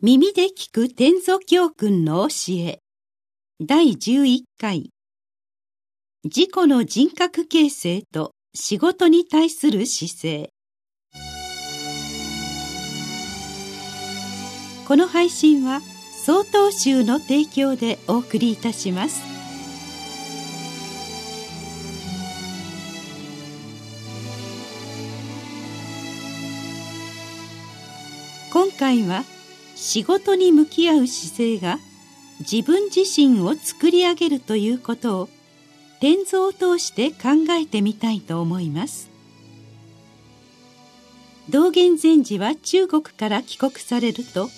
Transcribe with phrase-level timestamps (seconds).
[0.00, 2.78] 耳で聞く天祖教訓の教え。
[3.60, 4.90] 第11回。
[6.22, 10.50] 自己の人格形成と仕事に対する姿勢。
[14.86, 15.80] この配信は
[16.24, 19.20] 曹洞宗の提供でお送りいたします。
[28.52, 29.24] 今回は
[29.80, 31.78] 「仕事に向き合う姿勢が
[32.40, 35.28] 自分自身を作り上げるということを
[36.00, 39.08] 天蔵を通して考えてみたいと思います。
[41.48, 44.48] 道元禅師は中国から帰国されると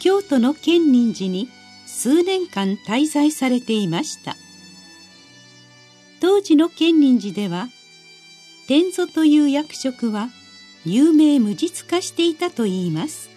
[0.00, 1.48] 京都の建仁寺に
[1.86, 4.36] 数年間滞在されていました。
[6.20, 7.68] 当時の建仁寺では
[8.68, 10.28] 天蔵という役職は
[10.84, 13.33] 有名無実化していたといいます。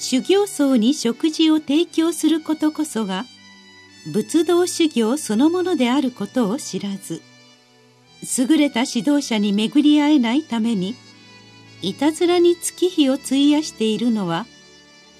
[0.00, 3.24] 修行僧に食事を提供することこそが
[4.12, 7.20] 仏道修行そのものであることを知らず
[8.38, 10.94] 優れた指導者に巡り合えないために
[11.82, 14.46] いたずらに月日を費やしているのは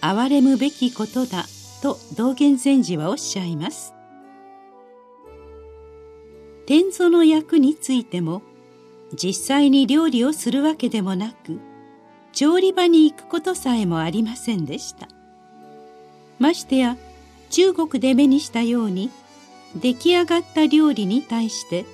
[0.00, 1.44] 憐れむべきことだ
[1.82, 3.94] と道元禅師はおっしゃいます。
[6.66, 8.42] 天祖の役についても
[9.14, 11.58] 実際に料理をするわけでもなく
[12.38, 15.08] 調理場に行くことさえもありませんでした。
[16.38, 16.96] ましてや
[17.50, 19.10] 中国で目にしたように
[19.74, 21.84] 出来上がった料理に対して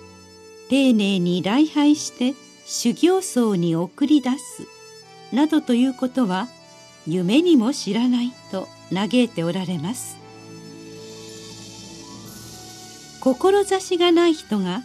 [0.68, 2.34] 丁寧に礼拝して
[2.66, 4.66] 修行僧に送り出す
[5.34, 6.46] などということは
[7.06, 10.18] 夢にも知らないと嘆いておられます。
[13.22, 14.82] 志がない人が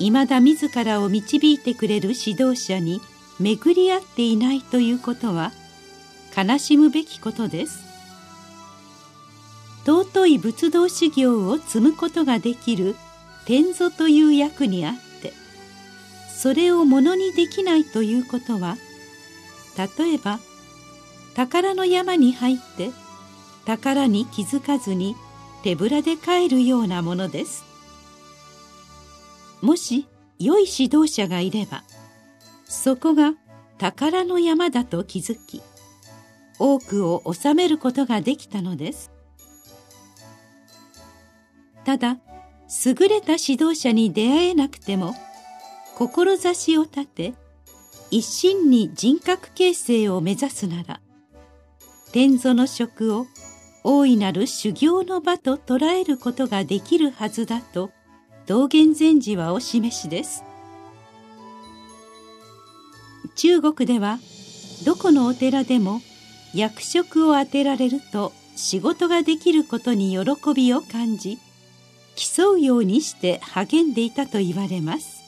[0.00, 3.00] いまだ自らを導いてくれる指導者に
[3.40, 5.52] 巡り合っていないということは
[6.36, 7.90] 悲しむべきことです。
[9.84, 12.96] 尊い仏道修行を積むことができる
[13.46, 15.32] 天祖という役にあって
[16.28, 18.76] それをものにできないということは
[19.98, 20.38] 例えば
[21.34, 22.90] 宝の山に入って
[23.64, 25.16] 宝に気づかずに
[25.62, 27.64] 手ぶらで帰るようなものです。
[29.62, 30.06] もし
[30.38, 31.82] 良い指導者がいれば
[32.70, 33.34] そこが
[33.78, 35.60] 宝の山だと気づき
[36.60, 39.10] 多くを収めることができたのです。
[41.84, 42.18] ただ
[42.84, 45.14] 優れた指導者に出会えなくても
[45.96, 47.34] 志を立て
[48.12, 51.00] 一心に人格形成を目指すなら
[52.12, 53.26] 天祖の職を
[53.82, 57.90] 大いなる修行の場と捉えることができるはずだと
[58.46, 60.44] 道元禅師はお示しです。
[63.34, 64.18] 中国では
[64.84, 66.00] どこのお寺でも
[66.54, 71.38] 役職を当てられると仕事ができることに喜びを感じ
[72.16, 75.20] 競うようにして励んでいたと言われます。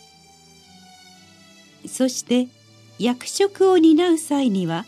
[1.86, 2.48] そして
[2.98, 4.84] 役職を担う際には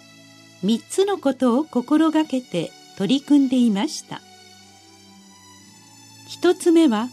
[0.62, 4.20] 3つのことを心がけて取り組んでいました。
[6.28, 7.08] 一つ目は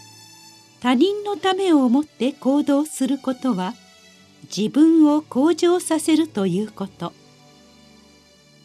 [0.82, 3.74] 他人のためを思って行動することは
[4.44, 7.14] 自分を向上させるということ。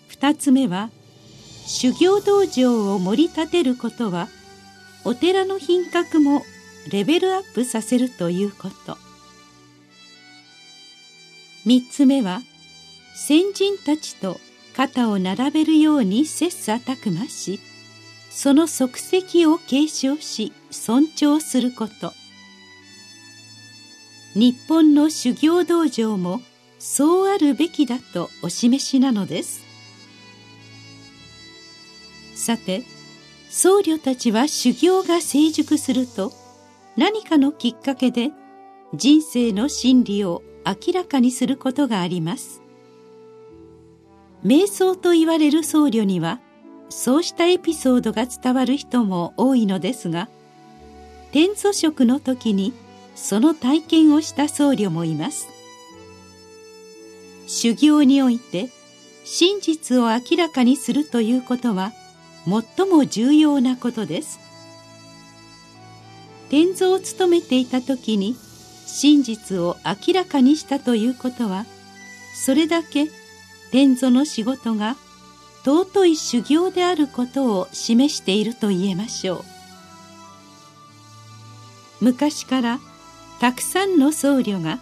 [0.09, 0.91] 二つ目は
[1.66, 4.28] 修行道場を盛り立てることは
[5.04, 6.42] お寺の品格も
[6.91, 8.97] レベルアップさせるということ。
[11.65, 12.41] 三つ目は
[13.16, 14.38] 先人たちと
[14.76, 17.59] 肩を並べるように切磋琢磨し
[18.31, 22.12] その足跡を継承し尊重すること。
[24.36, 26.42] 日本の修行道場も
[26.78, 29.64] そうあるべきだとお示しなのです。
[32.34, 32.82] さて
[33.48, 36.34] 僧侶たちは修行が成熟すると
[36.98, 38.30] 何かのきっかけで
[38.92, 42.60] 人生の真理を明らかにすることがあります。
[44.44, 46.41] 瞑想と言われる僧侶には
[46.91, 50.28] そうしたエピソードが伝わる人も多いのですが
[51.33, 52.74] 天祖職の時に
[53.16, 55.48] 「その体験をした僧侶もいます。
[57.48, 58.68] 修行において
[59.24, 61.92] 真実を明らかにするということは
[62.45, 64.39] 最も重要なことです。
[66.48, 68.36] 天蔵を務めていた時に
[68.86, 71.66] 真実を明らかにしたということは
[72.36, 73.09] それだけ
[73.72, 74.97] 天蔵の仕事が
[75.65, 79.45] 尊い修行であることを示していると言えましょう。
[82.01, 82.78] 昔から
[83.41, 84.78] たくさんの僧侶が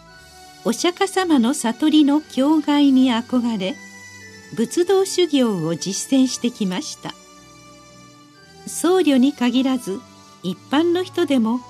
[0.64, 3.74] お釈迦様の悟りの境外に憧れ
[4.54, 7.12] 仏道修行を実践してきました。
[8.66, 10.00] 僧侶に限らず
[10.42, 11.60] 一般の人でも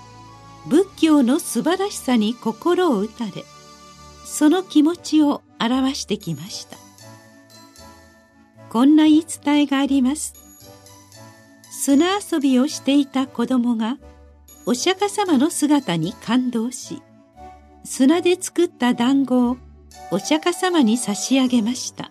[0.68, 3.44] 仏教の素晴らしさに心を打たれ
[4.24, 6.76] その気持ちを表してきました。
[8.70, 10.34] こんな言い伝えがあります。
[11.70, 13.98] 砂遊びをしていた子供が
[14.66, 17.02] お釈迦様の姿に感動し
[17.84, 19.56] 砂で作った団子を
[20.10, 22.10] お釈迦様に差し上げました。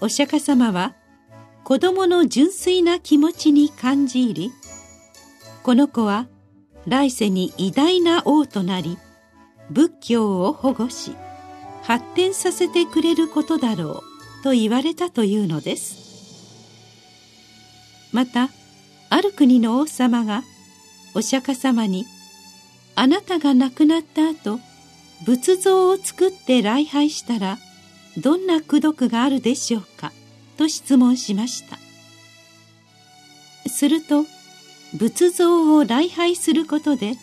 [0.00, 0.96] お釈迦様は
[1.62, 4.52] 子供の純粋な気持ちに感じ入り
[5.62, 6.26] この子は
[6.88, 8.98] 来世に偉大な王となり
[9.70, 11.14] 仏教を保護し
[11.82, 14.02] 発展させてくれることだろ
[14.40, 16.02] うと言われたというのです。
[18.12, 18.48] また
[19.08, 20.42] ある国の王様が
[21.14, 22.06] お釈迦様に
[22.94, 24.60] 「あなたが亡くなった後
[25.24, 27.58] 仏像を作って礼拝したら
[28.18, 30.12] どんな功徳があるでしょうか?」
[30.56, 31.78] と質問しました
[33.68, 34.26] すると
[34.94, 37.16] 仏像を礼拝することで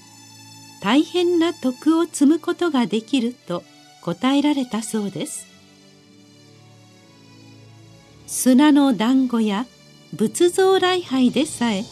[0.81, 3.63] 大変な徳を積むことができると
[4.01, 5.45] 答えられたそうです
[8.25, 9.65] 砂の団子や
[10.13, 11.83] 仏像礼拝でさえ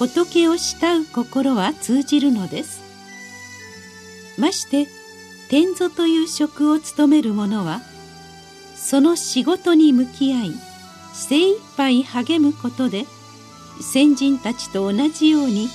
[0.00, 2.80] 仏を慕う心は通じるのです。
[4.38, 4.88] まして
[5.50, 7.82] 天祖という職を務める者は
[8.76, 10.52] その仕事に向き合い
[11.12, 13.04] 精一杯励むことで
[13.82, 15.68] 先人たちと同じように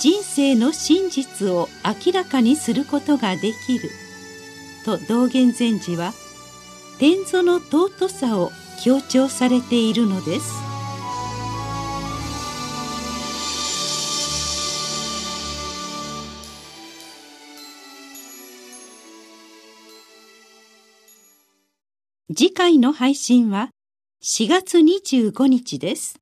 [0.00, 3.90] 人生の真実を明らかにすることができる。
[4.84, 6.14] と道元禅師は
[6.98, 8.50] 天祖の尊さを
[8.82, 10.71] 強調されているのです。
[22.34, 23.68] 次回の配信は
[24.24, 26.21] 4月25日です。